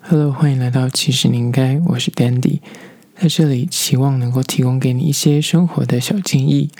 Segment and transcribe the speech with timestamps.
[0.00, 2.60] Hello，欢迎来到其实你应该，我是 Dandy，
[3.14, 6.70] 在这里期望能够提供给你一些生活的小建议，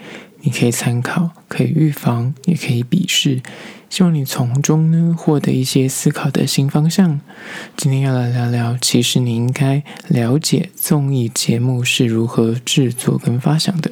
[0.40, 3.42] 你可以参考，可以预防，也可以鄙视，
[3.90, 7.20] 希望你从中呢获得一些思考的新方向。
[7.76, 13.90] 今天要来聊聊，其实你应该了解综艺节目是如何制作跟发想的。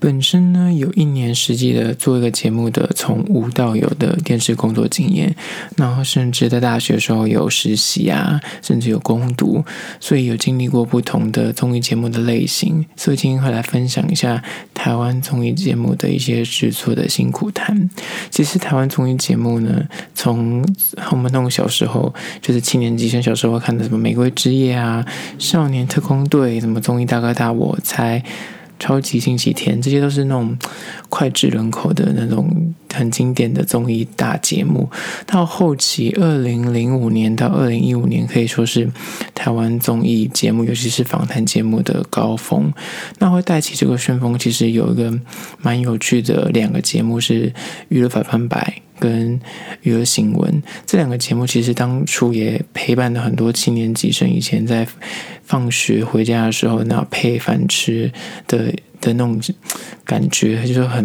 [0.00, 5.36] 本身呢，有一年实际的做一个节目的从无到有的电视工作经验，
[5.76, 9.62] 然后甚至在大学时候有实习啊，甚至有攻读，
[10.00, 17.90] 所以有经历过不同的综艺节目的类型，所以今天会来分享一下台湾综艺节目的一些制作的辛苦谈。
[18.30, 20.66] 其实台湾综艺节目呢，从
[21.10, 25.04] 我们那种小时候，就是七年级生小时候看的什么《玫瑰之夜》啊，
[25.38, 28.24] 《少年特工队》，什么《综艺大哥大》，我猜。
[28.80, 30.58] 超级星期天，这些都是那种
[31.08, 34.90] 脍炙人口的那种很经典的综艺大节目。
[35.26, 38.90] 到后期，二零零五年到二零一五年，可以说是
[39.34, 42.72] 台湾综艺节目，尤其是访谈节目的高峰。
[43.18, 45.12] 那会带起这个旋风，其实有一个
[45.60, 47.50] 蛮有趣的两个节目是
[47.88, 49.38] 《娱乐百分百》跟
[49.82, 50.52] 《娱乐新闻》
[50.86, 54.86] 这两个节目，其实当初也陪伴了很多七年级生以前在。
[55.42, 58.12] 放学回家的时候，那配饭吃
[58.46, 59.40] 的的那种
[60.04, 61.04] 感觉，就是很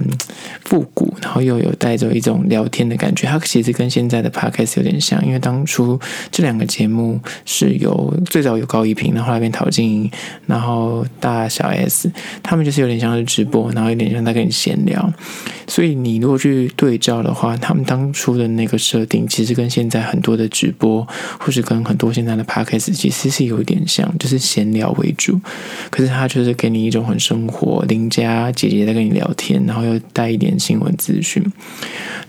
[0.64, 3.28] 复古，然后又有带着一种聊天的感觉。
[3.28, 6.00] 它其实跟现在的 Podcast 有点像，因为当初
[6.32, 10.12] 这两个节目是有最早有高一平，然后后来变陶晶莹，
[10.46, 12.12] 然后大小 S，
[12.44, 15.14] 他们就是有点像是直播，然后有点像在跟你闲聊。
[15.68, 21.08] 所以你如果去对照的话，他们当初的那个设定，其实跟现在很多的直播，
[21.40, 25.40] 或是跟很多现在的 Podcast 其实是有点像，就是闲聊为主。
[25.90, 27.84] 可是他就是给你一种很生活。
[27.88, 31.44] 邻家姐姐在跟你聊天，然后又带一点新闻资讯。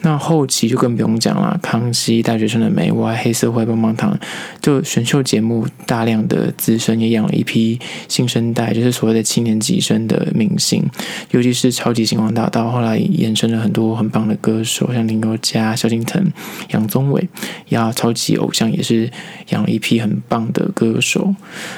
[0.02, 4.18] 那后期就更不用讲了，康熙、大学生的美，我爱黑社会、棒棒糖，
[4.60, 10.84] 就选秀节目大量的资深，也养了一批新生代，就是所谓的七年级生的明星。
[11.30, 16.32] 尤其是超级星光大道，后来也衍生了很多很棒的歌手，像林宥嘉、萧敬腾、
[16.70, 17.28] 杨宗纬，
[17.70, 19.10] 呀，超级偶像也是
[19.48, 21.34] 养了一批很棒的歌手。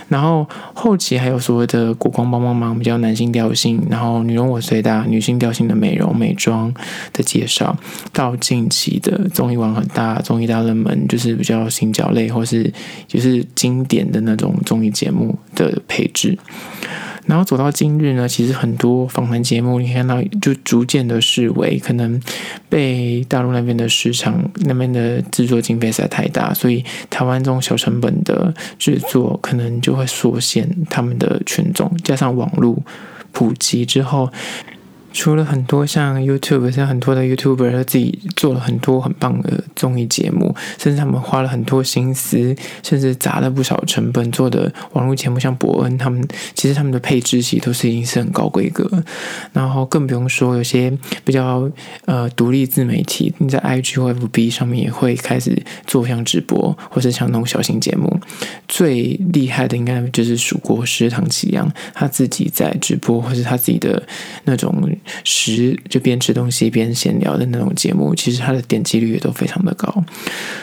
[0.09, 3.82] 然后后期还有所谓的国光帮帮忙，比较男性调性。
[3.88, 6.72] 然后女容我最大，女性调性的美容美妆
[7.12, 7.76] 的介绍，
[8.12, 12.72] 到近期的综艺网很大，综艺大热门就是比较新角类或是
[13.06, 16.36] 就是经典的那种综艺节目的配置。
[17.28, 22.21] 然后走到今日呢，其实很多访谈节目，你看到就逐渐的视为，可能
[22.69, 32.77] 被大陆那边的市场那边的制作经费实在太大，所以台湾这种小成本的制作，可能就会缩限他们的权重，加上网络。
[33.31, 34.33] 普及之后。
[35.12, 46.22] 除了很多像 YouTube，像很多的 YouTuber 他自己做了很多很棒的综艺节目，甚至他们花了很多心思，甚至砸了不少成本做的网络节目，像伯恩他们，
[46.54, 48.88] 其实他们的配置其实都是已经是很高规格。
[49.52, 50.92] 然后更不用说有些
[51.24, 51.70] 比较
[52.04, 58.20] 呃独立自媒体，你在 IG 或 FB 上面也会开始做像直播，或是像那种小型节目。
[58.68, 64.02] 最厉害的应该就是蜀国师唐綺阳，他自己在直播，或是他自己的
[64.44, 64.68] 那种。
[65.25, 70.04] 食就边吃东西边闲聊的那种节目，其实它的点击率也都非常的高。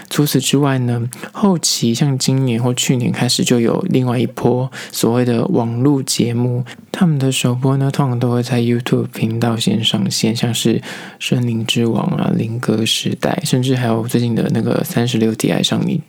[0.09, 10.75] 除此之外呢，后期像今年或去年开始就有另外一波所谓的网络节目，他们的首播呢，通常都会在 YouTube 频道先上线，像是
[11.19, 16.01] 《森林之王》啊、《林哥时代》，甚至还有最近的那个《三十六题爱上你》，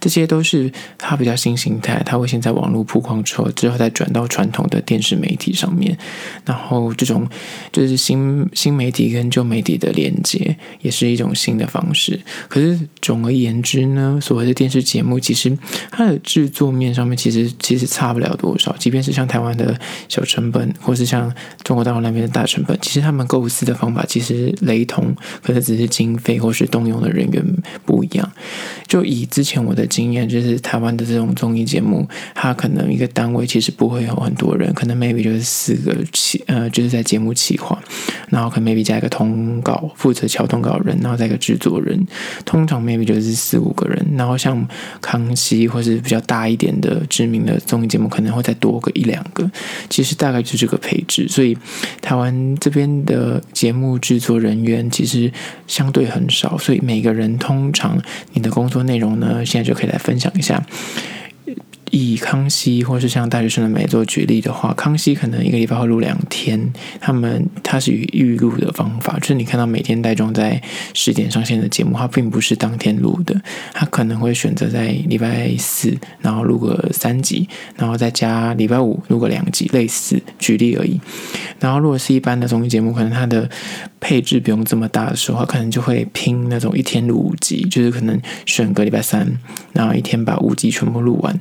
[0.00, 5.96] 这些都是它比较新形态，它会先在网络曝光之后，之后再转到传统的电视媒体上面，
[6.44, 7.26] 然后这种。
[7.72, 12.18] 就是新新媒体跟旧媒体的连接，也是一种新的方式。
[12.48, 15.56] 可是总而言之呢，所谓的电视节目，其实
[15.90, 18.74] 它的制作面上面，其实其实差不了多少。
[18.78, 19.78] 即便是像台湾的
[20.08, 21.32] 小成本，或是像
[21.62, 27.44] 中国大陆那边的大成本，其实他们构思的方法其实雷同，可是只是经费或是动用的人员
[27.84, 28.32] 不一样。
[28.86, 37.65] 就以之前我的经验，就是台湾的这种综艺节目，它可能一个单位其实不会有很多人，可能 maybe 就是四个企呃，就是在节目企划。
[38.28, 42.06] 然后可能 maybe 加一个通告，负责敲通告人，然后再一个制作人，
[42.44, 44.06] 通常 maybe 就是四五个人。
[44.16, 44.66] 然后像
[45.00, 49.48] 康熙或是比较大一点的知名的综艺节目，可能会再多个一两个。
[49.88, 51.26] 其实大概就是这个配置。
[51.28, 51.56] 所以
[52.02, 55.32] 台湾这边的节目制作人员其实
[55.66, 58.00] 相对很少，所以每个人通常
[58.32, 60.62] 你的工作内容呢，现在就可以来分享一下。
[61.92, 70.60] 以康熙或是像大学生的美做举例的话，康熙可能一个礼拜会录两天，他们他是以预录的方法，就是你看到每天带妆在
[70.94, 73.40] 十点上线的节目，它并不是当天录的，
[73.72, 81.00] 他可能会选择在礼拜四，然后录个三集，然后再加礼拜五录个两集，类似举例而已。
[81.60, 83.48] 然后如果是一般的综艺节目，可能它的
[84.00, 89.38] 配置不用这么大的时候，可能就会拼那种一天录五集，就是可能选个礼拜三，
[89.72, 91.38] 然后一天把五集全部录完。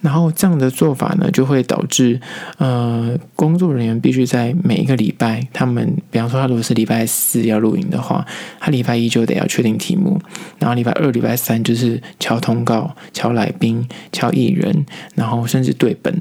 [0.00, 2.20] 然后这样的做法呢，就会导致
[2.58, 8.24] 呃，工作人员必须在每一个礼拜，他们比方说他如果是礼拜四要录影的话，
[8.60, 10.20] 他礼拜一就得要确定题目，
[10.58, 16.20] 然后礼拜二、礼拜三就是敲通告、敲来宾、敲艺人，然后甚至对本。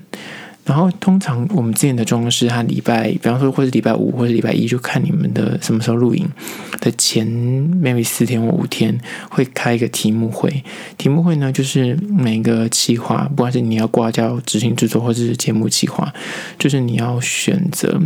[0.66, 6.28] 然后通常我们之前的状况是，他礼拜，比方说或是礼拜五或者礼拜一，就看你们的什么时候录影
[6.82, 10.64] 的前 maybe 四天或五天，会开一个题目会。
[10.98, 16.12] 题目会呢，就是每个企划，不管是你要挂掉执行制作，或者是节目企划，
[16.58, 18.02] 就是你要选择，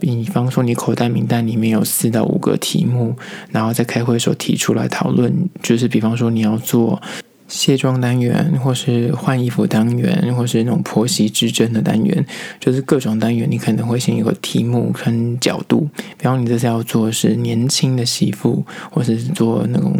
[0.00, 3.14] 比方说你口袋名单里面有四到五个题目，
[3.50, 5.30] 然后在开会的时候提出来讨论，
[5.62, 7.02] 就是比方说你要做。
[7.48, 12.24] 卸妆单元，或是换衣服单元，或是那种婆媳之争的单元，
[12.60, 15.88] 就是各种单元，你可能会先有个题目跟角度。
[16.18, 19.96] 比方你这次要做是年轻的媳妇，或是做那种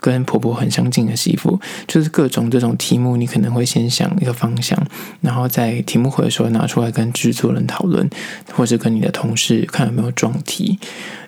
[0.00, 4.80] 跟婆婆很相近的媳妇，就是各种这种题目，你可能会先想一个方向，
[5.20, 8.08] 然后在题目会的时候拿出来跟制作人讨论，
[8.52, 10.78] 或是跟你的同事看有没有撞题。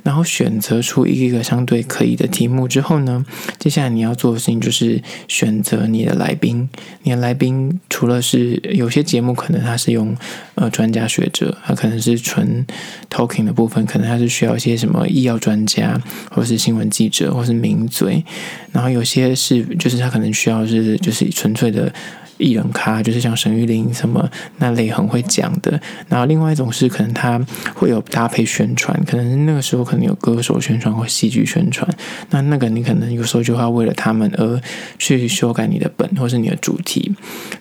[0.04, 3.26] 然后选择出一个相对可以的题目之后呢，
[3.58, 6.68] 接下来你要做的事情就是选择你的来宾。
[7.02, 10.16] 你的来宾除了是有些节目可能他是用
[10.54, 12.64] 呃专家学者，他可能是纯
[13.10, 18.22] talking 的部分，可能他是需要一些什么医药专家，或是新闻记者，或是名嘴。
[18.70, 21.92] 然后有些是就是他可能需要是就是纯粹的。
[22.36, 24.28] 艺人咖就是像沈玉琳什么
[24.58, 27.40] 那类很会讲的，然后另外一种是可能他
[27.76, 31.88] 会有搭配宣传，可能那个时候可你有歌手宣传或戏剧宣传，
[32.30, 34.60] 那那个你可能有时候就要为了他们而
[34.98, 37.12] 去修改你的本或是你的主题。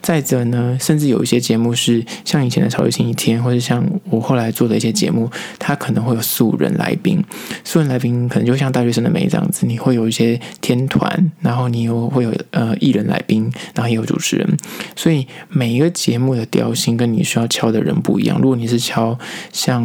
[0.02, 7.24] 再者呢，甚至有一些节目是像以前的《超级星期天》，或者像我后来做的一些节目，它可能会有素人来宾，
[7.64, 14.58] 素人来宾可能就像大学生的美这样子，你会有一些天团，然后你又会有呃艺人来宾，然后也有主持人。
[14.96, 18.40] 所以每一个节目的调性跟你需要敲的人不一样。
[18.42, 19.18] 如果你是敲
[19.52, 19.84] 像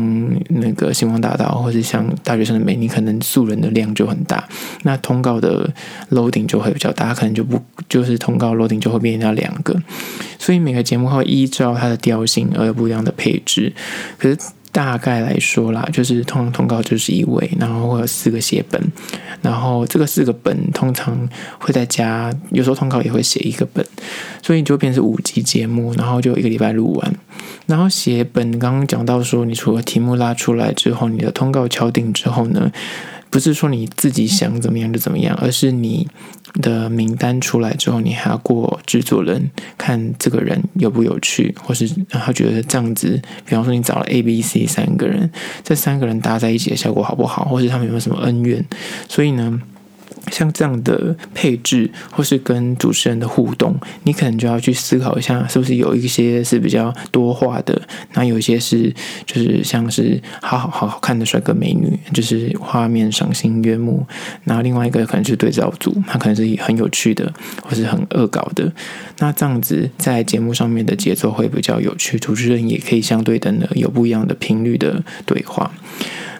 [0.48, 4.48] 那个星光大道，或者像大学生的美，你可能素人的量就很大，
[4.84, 5.68] 那通告的
[6.10, 9.76] loading 就会比较大，可能就不就是通告 loading 就会变成两个。
[10.38, 13.72] 所以每个节目会依照它的调性而有不一样的配置。
[14.16, 14.38] 可是。
[14.78, 18.80] 大概来说啦，就是通常通告就是一位，然后会有四个写本，
[19.42, 21.28] 然后这个四个本通常
[21.58, 23.84] 会在家，有时候通告也会写一个本，
[24.40, 27.14] 所以就变成五集节目，然后就一个礼拜录完。
[27.66, 32.70] 然后写本刚刚讲到说，你除了题目拉出来之后，你的通告敲定之后呢，
[33.30, 36.08] 不是说你自己想怎么样就怎么样，而是你
[36.62, 45.30] 的名单出来之后，你还要过制作人看这个人有不有趣，或是他觉得这样子，比方说你找了 A、B、C 三个人，
[45.62, 48.64] 这三个人搭在一起的效果好不好，或是他们有没有什么恩怨，
[49.08, 49.60] 所以呢。
[50.30, 57.80] 像这样的配置，或是跟主持人的互动，你可能就要去思考一下，是不是有一些是比较多话的，
[58.14, 58.92] 那有一些是
[59.26, 64.06] 就是像是好好好好看的帅哥美女，就是画面赏心悦目。
[64.44, 67.32] 然后另外一个可能是对照组，他可能是很有趣的，
[67.62, 68.72] 或是很恶搞的。
[69.18, 75.70] 那这样子在节目上面的节奏会比较有趣，主持人也可以相对等的有不一样的频率的对话。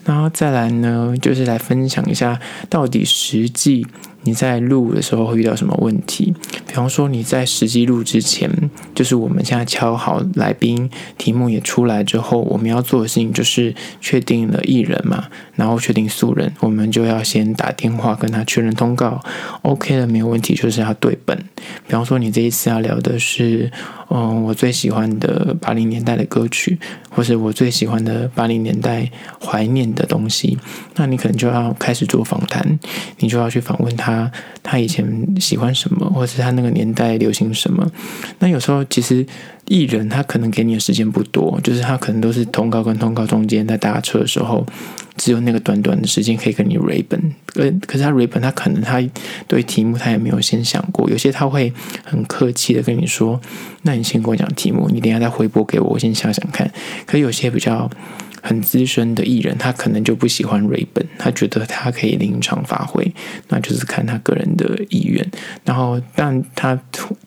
[0.08, 3.86] 然后再来呢，就是来分享一下到底实际。
[4.22, 6.34] 你在录的时候会遇到什么问题？
[6.66, 8.50] 比方说你在实际录之前，
[8.94, 19.20] 就是我们现在敲好来宾题目也出来之后，我们要做的事情就是确定了艺人嘛，然后确定素人，我们就要先打电话跟他确认通告
[19.62, 21.36] ，OK 了没有问题，就是要对本。
[21.86, 23.70] 比方说你这一次要聊的是，
[24.10, 29.10] 嗯，我最喜欢的八零年代的歌曲，或是我最喜欢的八零年代
[29.42, 30.58] 怀念的东西，
[30.96, 32.78] 那你可能就要开始做访谈，
[33.18, 34.17] 你就要去访问他。
[34.62, 35.04] 他以前
[35.40, 37.86] 喜欢什么，或者是他那个年代流行什么？
[38.38, 39.26] 那有时候其实
[39.66, 44.64] 艺人他可能给你的时间不多，就是他可能都是通告跟通告中间在搭车的时候
[45.16, 47.20] 只有那个短短的时间可以跟你 read 本，
[47.56, 49.02] 呃，可是他 read 本，他可能他
[49.46, 51.72] 对题目他也没有先想过，有些他会
[52.04, 53.40] 很客气的跟你说，
[53.82, 56.70] 那你先跟我讲题目，你等下再回拨给我，我先想想看。
[57.06, 57.90] 可有些比较。
[58.42, 63.12] 很资深的艺人，他可能就不喜欢瑞本，他觉得他可以临场发挥，
[63.48, 65.26] 那就是看他个人的意愿。
[65.64, 66.78] 然后，但他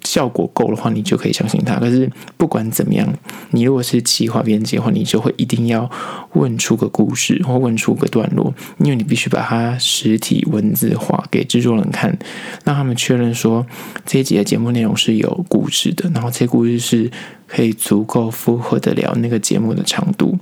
[0.03, 1.75] 效果够的话，你就可以相信他。
[1.75, 3.08] 可是不管怎么样，
[3.51, 5.89] 你如果是企划编辑的话，你就会一定要
[6.34, 12.18] 问出个故事，或问出个段落，因为你必须把它实体文字化给制作人看，
[12.63, 13.65] 让他们确认说
[14.06, 17.12] 这一集的节目内容是有故事的，然后这故事是
[17.51, 20.38] 可以足够符合得了那个节目的长度。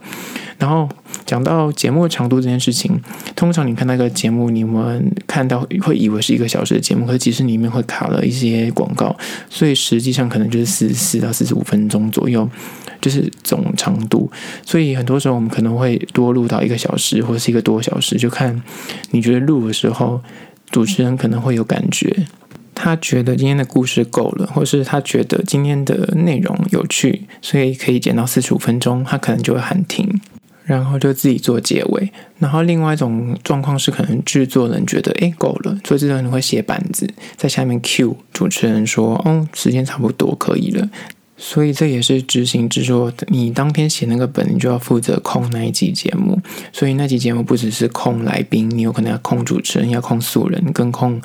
[0.59, 0.87] 然后
[1.25, 3.01] 讲到节目长度这件事情，
[3.35, 9.15] 通常你看那个节目，你们看到会以为是一个小时的节目，可是其实里面会卡了一些广告，
[9.49, 12.47] 所以实际上可能就是四十四到四十五分钟左右，
[12.99, 14.29] 就是总长度。
[14.65, 18.61] 所以很多时候我们可能会多录到一个小时或者是一个多小时，就看
[19.11, 20.21] 你觉得录的时候，
[20.69, 22.27] 主持人可能会有感觉，
[22.81, 30.21] 他觉得今天的故事够了，或是他觉得今天的内容有趣，所以可以剪到四十五分钟，他可能就会喊停。
[30.63, 40.87] 然后就自己做结尾，然后另外一种状况是，可能制作人觉得诶够了，所以制作人会写板子在下面 cue 主持人说，哦，时间差不多可以了，
[41.35, 46.39] 所以这也是执行制作，你当天写那个本，你就要负责控那一集节目，
[46.71, 51.19] 所以那集节目不只是控来宾，你有可能要控主持人，要控素人，跟控。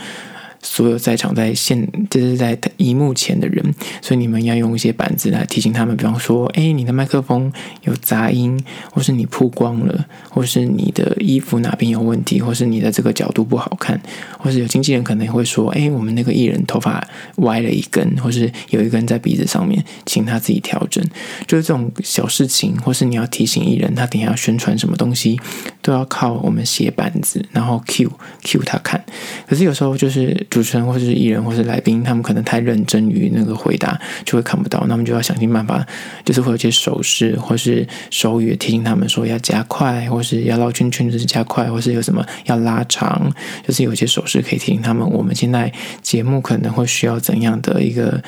[0.64, 3.62] 所有在场在线，就是在荧幕前的人，
[4.00, 5.94] 所以你们要用一些板子来提醒他们。
[5.94, 7.52] 比方说，哎，你的麦克风
[7.82, 8.58] 有杂音，
[8.90, 14.00] 或是你曝光了，或是你的衣服哪边有问题，或是你的这个角度不好看，
[14.38, 17.06] 或是有经纪人可能会说，哎，我们那个艺人头发
[17.36, 21.04] 歪了一根，或是有一根在鼻子上面，请他自己调整。
[21.46, 25.38] 就是这种小事情，或是你要提醒艺人，他等下要宣传什么东西，
[25.82, 28.08] 都要靠我们写板子，然后 cue
[28.42, 29.04] cue 他看。
[29.46, 30.34] 可是有时候就是。
[30.54, 34.84] 主持人或者是艺人或是来宾，他们可能太认真于那个回答，就会看不到。
[34.86, 35.84] 那么就要想尽办法，
[36.24, 43.28] 就是会有些手势或是手语提醒他们说要加快，或是要绕圈圈就是加快，或是有什么要拉长，
[43.66, 48.22] 就是有些手势可以提醒他们，我们现在节目可能会需要怎样的一个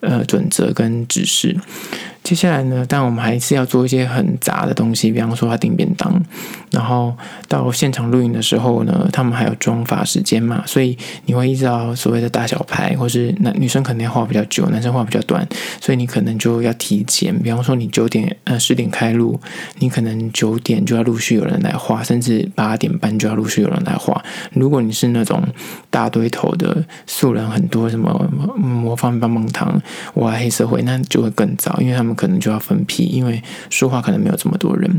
[0.00, 1.54] 呃准则跟指示。
[2.26, 6.20] 接下来呢，但我们还是要做一些很杂的东西，比方说他订便当，
[6.72, 7.14] 然后
[7.46, 15.46] 到现场录影的时候呢，他们还有妆发时间嘛，所以你会依照所谓的大小牌，或是男女生可能要画比较久，男生画比较短，
[15.80, 19.40] 所以你可能就要提前，比方说你九点呃十点开录，
[19.78, 24.20] 你可能九点就要陆续有人来画，甚至八点半就要陆续有人来画。
[24.50, 25.40] 如果你是那种
[25.90, 29.80] 大堆头的素人很多，什么模范棒棒糖、
[30.12, 32.15] 我爱黑社会，那就会更早，因为他们。
[32.16, 34.90] 可能就要分批，因为说话可能没有这么多人，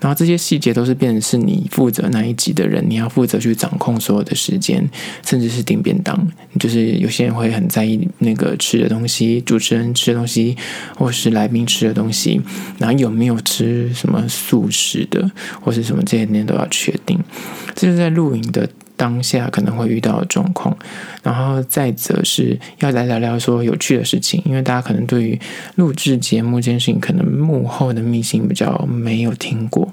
[0.00, 4.88] 然后这些细节都是变成是你负责那一集的人，你要负责去掌控所有的时间，
[5.24, 6.26] 甚至是订便当。
[6.58, 10.56] 就是有些人会很在意那个吃的东西，主持人吃的东西，
[10.96, 12.40] 或是来宾吃的东西，
[12.78, 17.18] 然后有没有吃什么素食的，或是什么这些你都要确定。
[17.74, 18.68] 这是在录影的。
[18.96, 20.76] 当下可能会遇到的状况，
[21.22, 25.38] 然后再则是要来聊聊说有趣的事情，因为大家可能对于
[25.76, 29.92] 录制节目这件事情，可能幕后的秘辛比较没有听过。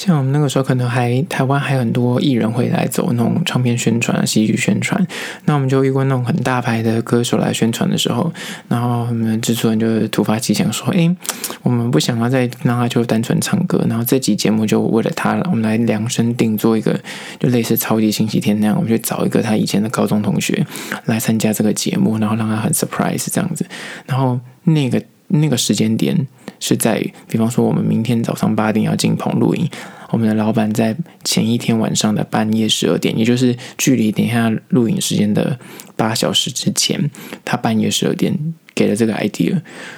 [0.00, 5.06] 像我们那个时候，可能还台湾还很多艺人会来走那种唱片宣传、戏剧宣传。
[5.44, 8.32] 那我们就遇过那种很大牌的歌手来宣传的时候，
[8.68, 11.14] 然后我们制作人就突发奇想说：“哎，
[11.62, 16.98] 我们不想要再让他就单纯唱歌，然后这集节目就为了他，我们来量身定做一个，
[17.38, 20.66] 就类似超级星期天那样，我们就找一个他以前的高中同学
[21.04, 23.66] 来参加这个节目，然后让他很 surprise 这样子。
[24.06, 26.26] 然后那个那个时间点。”
[26.60, 29.68] 是在，比方说，我们明天早上八点要进棚录音，
[30.10, 35.58] 我们的老板在前一天晚上的半夜十二点，也就是距离等一下录影时间的
[35.96, 37.10] 八小时之前，
[37.44, 38.54] 他半夜十二点。
[38.80, 39.50] 给了这个 idea，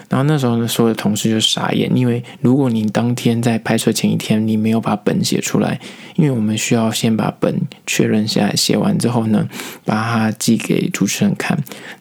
[0.09, 5.79] 然后那时候呢，所有的同事就傻眼，因为如果你当天在拍摄前一天你没有把本写出来，
[6.17, 7.55] 因为我们需要先把本
[7.87, 9.49] 确认下来，写完之后呢，
[9.85, 11.57] 把它寄给主持人看，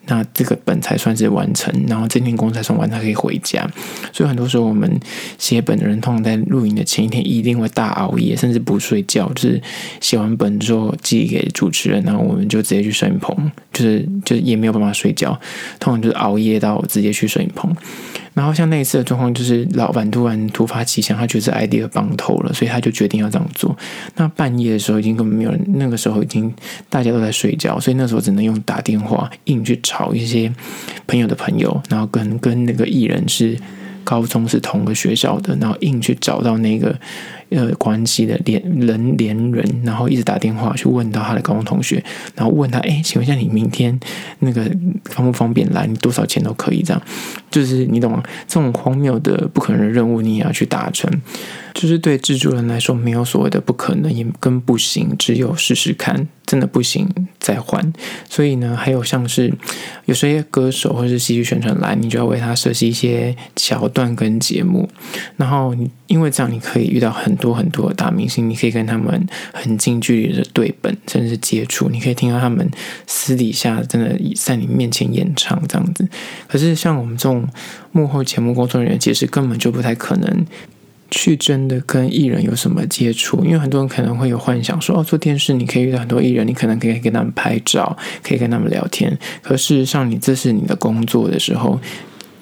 [0.07, 3.69] 那这个本才算是完成，然后这天工才算完，他可以回家。
[4.11, 4.99] 所以很多时候我们
[5.37, 9.61] 写本的人，通常在录影的前一天一定会大熬夜，甚至不睡觉，就是
[9.99, 15.39] 写完本之后寄给主持人，然后我们就直接去摄影棚，就是就也没有办法睡觉，
[15.79, 16.70] 通常就是熬夜到。
[16.75, 17.75] 我直接去摄影棚，
[18.33, 23.75] 然后像那一次的状况，就是老板突然突发奇想，他觉得 idea 棒透了，所以他就决定要这样做。
[24.15, 26.53] 那半夜的时候，已经根本没有人，那个时候已经
[26.89, 30.51] 大家都在睡觉，所以那时候只能用打电话硬去吵一些
[31.07, 33.57] 朋友的朋友，然后跟跟那个艺人是
[34.03, 36.97] 高中是同个学校的，然后硬去找到那个
[37.51, 42.03] 呃关系的连人连人，然后一直打电话去问到他的高中同学，
[42.35, 43.97] 然后问他，哎，请问一下，你明天
[44.39, 44.63] 那个
[45.05, 45.85] 方不方便来？
[45.85, 47.01] 你多少钱都可以，这样
[47.51, 48.23] 就是你懂吗？
[48.47, 51.11] 这种荒谬的不可能的任务，你也要去达成。
[51.73, 57.09] 就是对制作人来说，没有所谓的不可能，也跟不行，只有试试看，真的不行
[57.39, 57.93] 再换。
[58.29, 59.53] 所以呢，还有像是
[60.05, 64.89] 有些歌手或者是戏剧宣传来，你就要为他设计一些桥段跟节目。
[65.37, 65.75] 然后
[66.07, 72.69] 因为这样，你可以遇到很多很多的大明星，你可以跟他们很近距离的对本，甚至是接触，你可以听到他们
[73.07, 76.07] 私底下真的在你面前演唱这样子。
[76.47, 77.47] 可是像我们这种
[77.91, 80.45] 幕后节目工作人员，其实根本就不太可能。
[81.11, 83.43] 去真的跟艺人有什么接触？
[83.43, 89.15] 因为很多人可能会有幻想说，哦，做电视你可以遇到很多艺人，你可能可以跟他们拍照，可以跟他们聊天。
[89.41, 91.79] 可事实上，你这是你的工作的时候，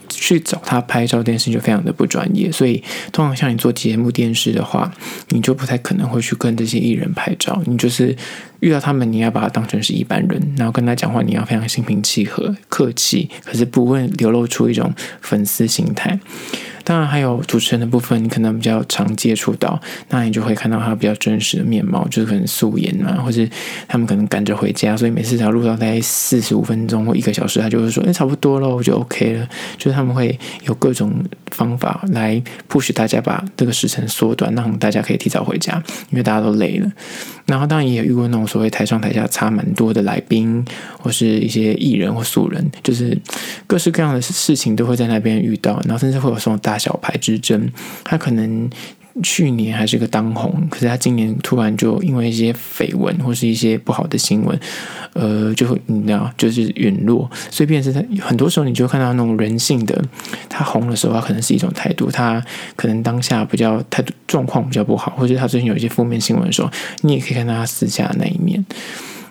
[0.07, 2.51] 去找他拍照，电视就非常的不专业。
[2.51, 4.91] 所以，通常像你做节目电视的话，
[5.29, 7.59] 你就不太可能会去跟这些艺人拍照。
[7.65, 8.15] 你就是
[8.59, 16.19] 遇到他们，你要把他当成是一般人，然后跟他讲话，你要非常心平气和、客气，可是不会流露出一种粉丝心态。
[16.89, 19.79] 当然，还有主持人的部分，你可能比较常接触到，
[20.09, 23.47] 那你就会看到他比较真实的面貌，就是可能素颜啊，或者
[23.87, 31.13] 他们可能赶着回家，所以每次只要录到大概四十五分钟或一个小时，他就会说：“哎，差不多了，我就 OK 了。”就是他们会有各种
[31.51, 35.75] 方法来 push 大家把这个时程缩短，让大家可以提早回家，
[36.09, 36.91] 因为大家都累了。
[37.49, 40.63] 然后当然也遇过那种所谓台上台下差蛮多的来宾，
[40.99, 43.17] 或是一些艺人或素人，就是
[43.65, 47.67] 各式各样的事情都会在那边遇到，然后甚至会有什么大小牌之争。
[48.03, 48.69] 他可能
[49.21, 54.59] 去年还是个当红，可是他今年突然就因为一些绯闻或是一些不好的新闻，
[55.13, 57.29] 呃，就你知道，就是陨落。
[57.49, 60.01] 所以变成是他很多时候你就看到那种人性的，
[60.47, 62.43] 他红的时候，他可能是一种态度，他
[62.75, 66.69] 可能当下比较态度状况比较不好，或者他最近有一些负面新闻的时候，
[67.01, 68.65] 你也可以看到他私下的那一面。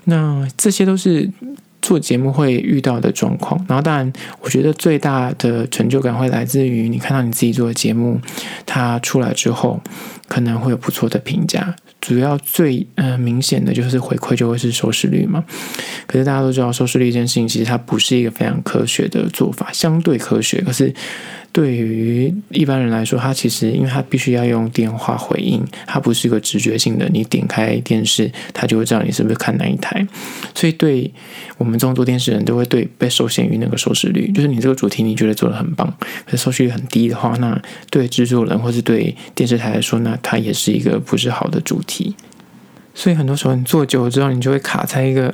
[0.04, 1.30] 那这些都是。
[1.88, 8.20] 做节目会遇到的状况，然后当然，我觉得最大的成就感会来自于你看到你自己做的节目，
[8.66, 9.80] 它出来之后
[10.26, 11.74] 可能会有不错的评价。
[11.98, 15.42] 主要最呃明显的就是回馈就会是收视率嘛。
[16.06, 20.92] 可是大家都知道，收视率这件事情其实它不是一个非常科学的做法，相对科学，可是。
[21.50, 27.08] 对于一般人来说，他其实因为他必须要用电话回应，他不是一个直觉性的。
[27.08, 30.06] 你点开电视，他就会知道你是不是看哪一台。
[30.54, 31.10] 所以，对
[31.56, 35.92] 我们这种做电视人都会对被受限于那个收视率，就是你这个主题你觉得做的很棒，
[36.26, 42.14] 可收视率很低的话，那对制作人或是对电视台来说，那它也是一个不是好的主题。
[42.98, 45.32] 所以很多时候你做久了之后，你就会卡在一个，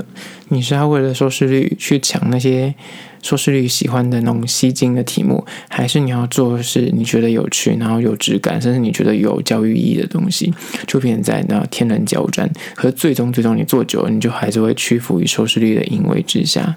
[0.49, 2.75] 你是要为了收视率去抢那些。
[3.23, 10.53] 收视率喜欢的那种吸睛的题目，还是你要做的是你觉得有趣，然后有质感，甚至你觉得有教育意义的东西，
[10.87, 12.47] 就变在那天人交战。
[12.75, 16.77] 可是最终，最终你做久了，你就还是会屈服于收视率的淫威之下。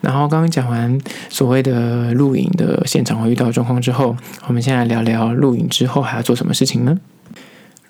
[0.00, 4.16] 然后刚刚讲完所谓的录影的现场会遇到状况之后，
[4.46, 6.98] 我们现在聊聊录影之后还要做什么事情呢？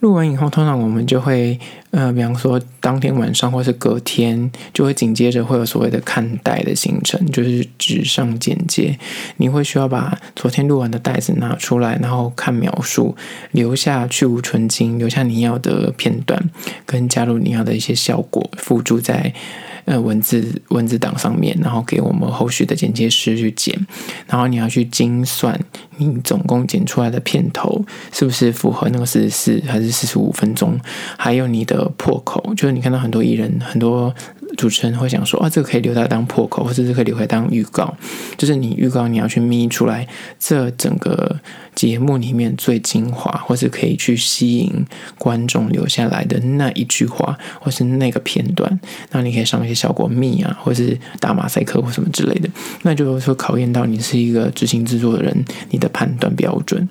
[0.03, 1.57] 录完以后，通常我们就会，
[1.93, 8.99] 呃，比方说当天晚上或是隔天，就会紧接着会有所谓的看带的行程，就是纸上简介。
[9.37, 13.15] 你会需要把昨天录完的带子拿出来，然后看描述，
[13.53, 16.51] 留下去无存金，留下你要的片段，
[16.85, 19.33] 跟加入你要的一些效果，附注在。
[19.85, 23.75] 呃，文字文字档上面，然后给我们后续的剪接师去剪，
[24.27, 25.59] 然后你要去精算
[25.97, 30.79] 你总共剪出来的片头是不是符合那个四十四还是四十五分钟，
[31.19, 34.15] 还有你的破口，就是你看到很多艺人很多。
[34.57, 37.95] 主持人会想说啊，这个可以留它当破口，或者是可以留来当预告。
[38.37, 40.07] 就是你预告你要去咪出来，
[40.39, 41.41] 这整个
[41.75, 44.85] 节目里面最精华，或是可以去吸引
[45.19, 48.81] 观众留下来的那一句话，或是那个片段。
[49.11, 52.49] 那你可以上一些效果咪啊，或是打马赛克或什么之类的。
[52.83, 56.89] 那就说考验到你是一个执行制作的人，你的判断标准。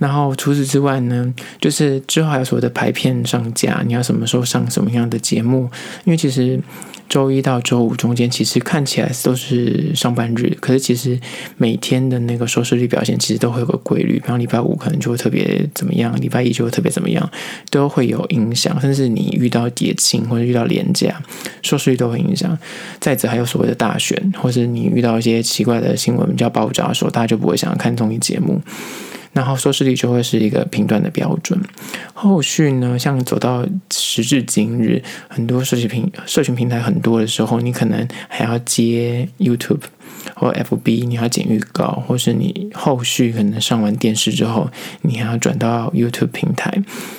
[0.00, 5.70] 然后除此之外呢，就是之后还有所谓的排片上架，你要什么时候上什么样的节目？
[6.04, 6.60] 因为其实。
[7.08, 11.18] 周一到周五中间，其实看起来都是上班日，可是其实
[11.56, 14.20] 每天的那个收视率表现其实都会有个规律。
[14.20, 17.28] 比方礼拜五可能就会特别怎么样，礼拜一就会特别怎么样，
[17.68, 18.80] 都会有影响。
[18.80, 21.20] 甚至你遇到节庆或者遇到连假，
[21.62, 22.56] 收视率都会影响。
[23.00, 28.62] 再者还有所谓的大选，或是你遇到一些奇怪的新闻比较爆炸的时候，大家就不会想要看综艺节目。
[29.32, 31.60] 然后收视率就会是一个评断的标准。
[32.14, 39.80] 后续呢，像走到时至今日，很多社区平社群平台很多的时候，你可能还要接 YouTube。
[40.34, 44.70] 或 FB，你要剪预告，或是你后续可能上完电视之后，
[45.02, 46.72] 你还要转到 YouTube 平台，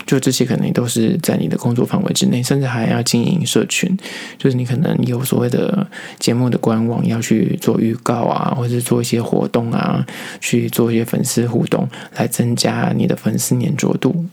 [0.05, 3.97] 就这些可能都是在你的工作范围之内，甚至还要经营社群，
[4.37, 5.87] 就是你可能有所谓的
[6.19, 10.05] 节目的官网要去做预告啊，或是做一些活动啊，
[10.39, 14.25] 去做一些粉丝互动，来增加你的粉丝黏着度。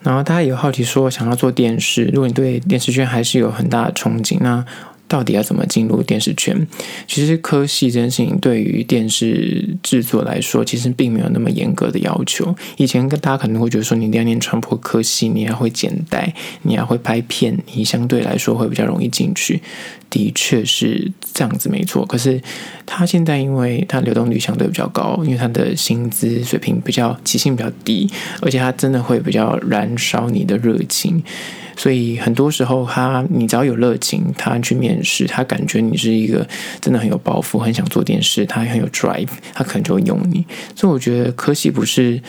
[0.00, 4.64] 然后大家有好奇说，想要做电视，如果你对电视圈还是有很大的憧憬，那
[5.08, 6.66] 到底要怎么进入电视圈？
[7.06, 12.54] 其实科系这件事情对于电视制作来说，其实并没有那么严格的要求。
[12.76, 19.60] 以前跟大家可能会觉得说，你一定要念传播科系，你要会剪带，你要会拍片，你相对来说会比较容易进去。
[20.10, 22.04] 的确是这样子，没错。
[22.06, 22.40] 可是
[22.86, 31.22] 他现在因为他流动率相对比较高，因为他的薪资水平比较起薪比较低，而且他真的会比较燃烧你的热情。
[31.78, 36.46] 所以很多时候他，你只要有热情，他去面试，他感觉你是一个
[36.80, 40.44] 真的很有抱负，很想做电视，他很有 drive，他可能就会用你。
[40.74, 42.20] 所以我觉得科系不是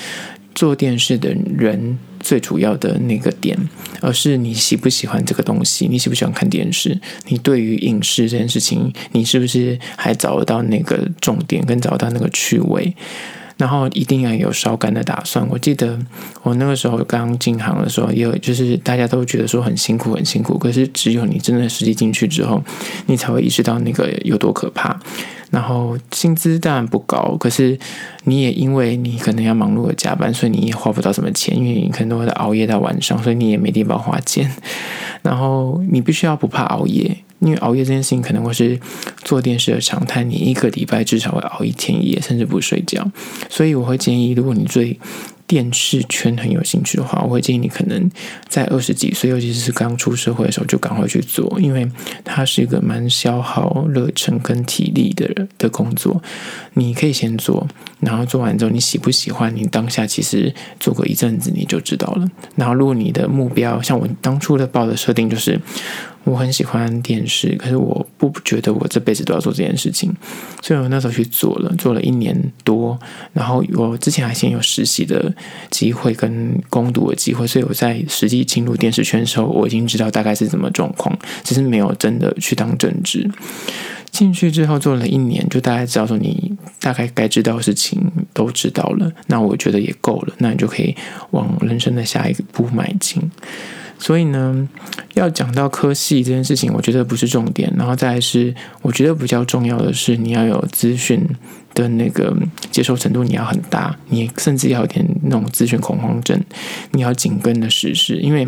[0.53, 3.57] 做电视的人最主要的那个点，
[4.01, 12.95] 而是你喜不喜欢这个东西，你喜不喜欢看电视，你对于影视这件事情，你是不是还找得到那个重点，跟找到那个趣味。
[13.59, 15.45] 然后一定要有烧干的打算。
[15.49, 15.99] 我记得
[16.41, 22.63] 我那个时候刚进行的时候，也有就是大家都觉得说很辛苦很辛苦，可是只有你真的实际进去之后，
[23.07, 24.97] 你才会意识到那个有多可怕。
[25.49, 27.77] 然后薪资当然不高，可是
[28.23, 34.51] 你也因为你可能要忙碌的加班，所以你也花不到什么钱，因为你可能都会熬夜到晚上，所以你也没地方花钱。
[35.21, 37.17] 然后你必须要不怕熬夜。
[37.39, 38.77] 因为熬夜这件事情可能会是
[39.23, 43.09] 做电视的常态，你一个礼拜至少会熬一天一夜，甚至不睡觉。
[43.47, 44.99] 所以我会建议，如果你最
[45.49, 48.07] 电视圈很有兴趣的话，我会建议你可能
[48.47, 51.89] 在二十几岁，尤其是刚出社会的时候，就赶快去做，因为
[52.23, 56.21] 它是一个蛮消耗热忱跟体力的的工作。
[56.75, 57.67] 你可以先做，
[57.99, 62.29] 然后做完之后你喜不喜欢，你当下其实做过一阵子你就知道了。
[62.55, 65.59] 然后如果你的目标像我当初的报的设定就是。
[66.29, 70.15] 我很喜欢电视，可是我不觉得我这辈子都要做这件事情，
[70.61, 72.97] 所以我那时候去做了，做了一年多，
[73.33, 75.33] 然后我之前还先有实习的
[75.71, 83.29] 机会跟攻读的机会，所以我在实际进入电视圈的时候，我已经知道大概是什么状况，只是没有真的去当正职。
[84.11, 88.01] 进去之后做了一年，就大概知道说你大概该知道的事情
[88.33, 90.95] 都知道了，那我觉得也够了，那你就可以
[91.31, 93.21] 往人生的下一步迈进。
[93.99, 94.67] 所以呢，
[95.13, 97.71] 要讲到科系这件事情，我觉得不是重点。
[97.77, 101.21] 然后再来是，我觉得比较重要的是，你要有资讯
[101.73, 102.33] 的那个
[102.71, 106.41] 接受程度，你要很大，你甚至要有点那种资讯恐慌症。
[106.91, 108.47] 你要紧跟的时事，因为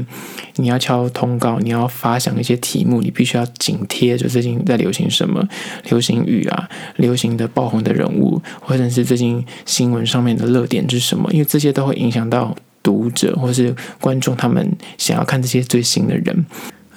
[0.56, 5.46] 你要敲通告，你要发想一些题目，你必须要紧贴着最近在流行什么
[5.90, 12.56] 流行语啊，流行的爆红的人物，或者是最近新闻上面的热点是什么，因为这些都会影响到。
[12.84, 16.46] 读者或是观众，他们想要看这些最新的人。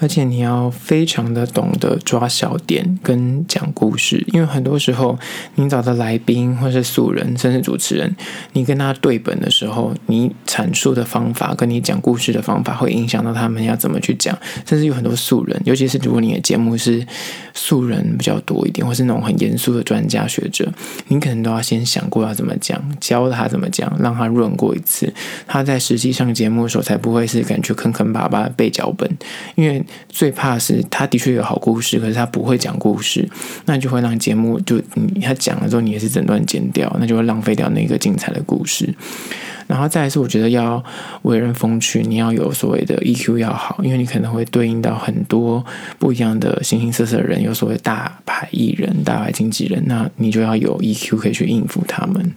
[0.05, 5.19] 而且你要非常的懂得抓小点跟讲故事，因为很多时候
[5.55, 8.15] 你找的来宾或是素人，甚至主持人，
[8.53, 14.39] 你跟他对本的时候，你阐述的方法跟你讲故事的方法，会影响到他们要怎么去讲。
[14.67, 17.07] 甚至有很多素人，尤其是如果你的节目是
[17.55, 20.71] 素人比较多一点，或是那种很严肃的专家学者，
[21.09, 25.11] 你可能都要先想过要怎么讲，教他怎么讲，让他润过一次，
[25.47, 29.11] 他在实际上节目的时候才不会是感觉坑坑巴巴的背脚本，
[29.55, 29.83] 因为。
[30.09, 33.29] 最怕是他的确有好故事，可是他不会讲故事，
[33.67, 38.95] 那就会让节目就你他讲了之后，你也是整段剪掉，那就会浪费掉那个精彩的故事。
[39.67, 40.85] 然后再来是，我觉得要
[41.23, 45.65] 为人风趣，你要有所谓的 EQ 要好，因为你可能会对应到很多
[45.99, 52.35] 不一样的形形色色的人，有所谓大牌艺人、大牌经纪人，那你就要有 EQ 可以去应付他们。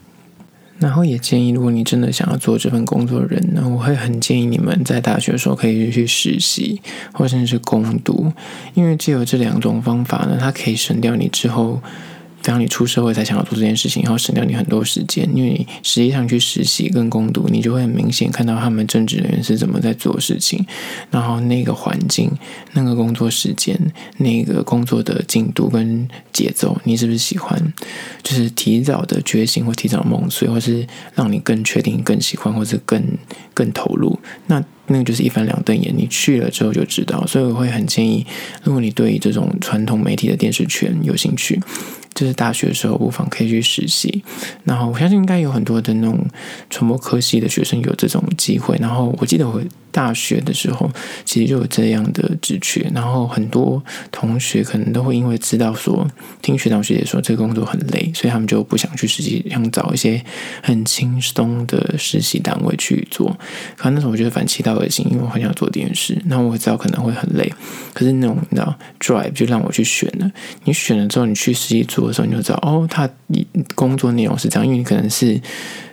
[0.79, 6.81] 然后也建议，如果你真的想要做这份工作的人呢，我会很建议你们在大学的时候可以去实习，
[7.13, 8.31] 或者是攻读，
[8.73, 11.81] 因为只有这两种方法呢，它可以省掉你之后。
[12.47, 20.65] 当你出社会才想要做这件事情，然后省掉你很多时间，因为你实际上去实习跟攻读，你就会很明显看到他们正职人员是怎么在做事情，
[21.11, 22.31] 然后那个环境、
[22.71, 23.77] 那个工作时间、
[24.19, 27.61] 那个工作的进度跟节奏，你是不是喜欢？
[28.23, 33.03] 就是提早的觉醒或提早梦碎，或是让你更确定、更喜欢，或是更
[33.53, 34.17] 更投入。
[34.45, 37.27] 那那个就是一翻两瞪眼，你去了之后就知道。
[37.27, 38.25] 所以我会很建议，
[38.63, 41.61] 如果你对这种传统媒体的电视圈有兴趣。
[42.17, 44.23] 就是大学的时候，不妨可以去实习。
[44.63, 46.25] 然后我相信应该有很多的那种
[46.67, 48.75] 传播科系的学生有这种机会。
[48.81, 50.89] 然后我记得我大学的时候，
[51.23, 52.89] 其实就有这样的职缺。
[52.91, 56.07] 然后很多同学可能都会因为知道说，
[56.41, 60.19] 听学长学姐说这个工作很累，所以他们就不想去实习，想找一些
[60.63, 63.37] 很轻松的实习单位去做。
[63.75, 66.19] 可能那时候我觉得反其道而行，因为我很想做电视。
[66.25, 67.53] 那我知道可能会很累，
[67.93, 70.31] 可是那种你知道 drive 就让我去选了。
[70.63, 72.06] 你选了之后，你去实习做。
[72.07, 73.09] 的时候你就知道哦，他
[73.75, 75.39] 工作内容是这样，因为你可能是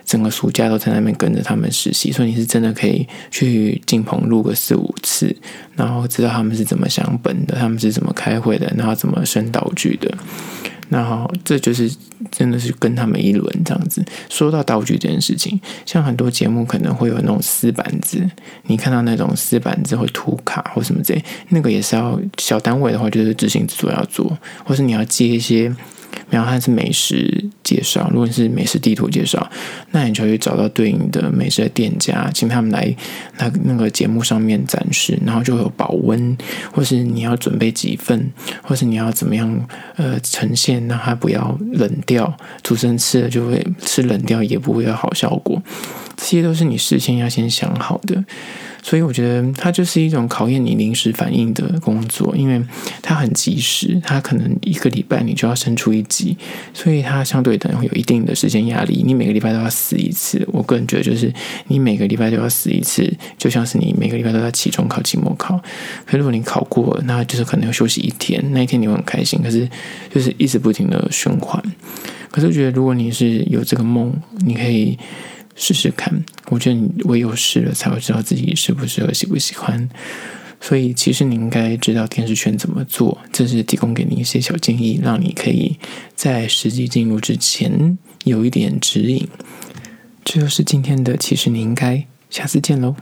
[0.05, 5.35] 整个暑假都在那边跟着他们实习，所以你是真的可以去进棚录个四五次，
[5.75, 10.11] 然后知道他们是怎么想本的，他们是怎么开会的，然后怎么升导具的。
[10.89, 11.91] 那好这就是
[12.29, 14.05] 真的是跟他们一轮这样子。
[14.29, 18.23] 说到道具这件事情，像很多节目可能会有那种撕板子，
[18.67, 25.75] 你看到那种撕板子会涂卡或什么之类，那个也是要小单位的话，就是执行制作要做，或是你要接一些。
[26.29, 29.49] 然后它是美食介绍，如果是美食地图介绍，
[29.91, 32.95] 那你就会找到对应的美食的店家，请他们来
[33.37, 36.37] 那那个节目上面展示，然后就有保温，
[36.71, 45.61] 或是你要准备几份，或是你要怎么样呃呈现，让它不要冷掉，主持人吃了就会吃冷掉，也不会有好效果，
[46.17, 48.23] 这些都是你事先要先想好的。
[48.83, 52.63] 所以我觉得它就是一种考验你临时反应的工作，因为
[53.01, 56.37] 它很及时，它可能一个礼拜你就要生出一集，
[56.71, 59.01] 所以它相对等会有一定的时间压力。
[59.03, 61.33] 你每个礼拜都要死一次，我个人觉得就是
[61.67, 65.59] 你每个礼拜都要死一次，就像是你每个礼拜都在期中考、期末考。
[66.05, 69.41] 可如果你考过了，那就是可能要休息一天，那一天你会很开心。
[69.41, 69.67] 可是
[70.13, 71.59] 就是一直不停的循环。
[72.29, 74.13] 可是我觉得如果你是有这个梦，
[74.45, 74.95] 你可以。
[75.55, 79.89] 试试看，我觉得你唯有试了才会知道自己适不适合、喜不喜欢。
[80.61, 85.77] 所以，其实你应该知道电视圈怎么做，这是提供给你一些小建议，让你可以
[86.15, 89.27] 在实际进入之前有一点指引。
[90.23, 92.95] 这就是今天的，其实你应该下次见喽。